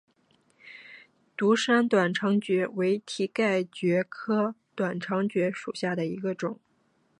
[1.37, 6.59] 独山短肠蕨为蹄盖蕨科短肠蕨属下的一个种。